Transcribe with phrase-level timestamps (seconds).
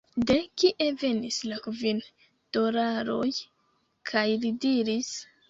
[0.27, 1.99] De kie venis la kvin
[2.59, 3.29] dolaroj?
[4.13, 5.15] kaj li diris: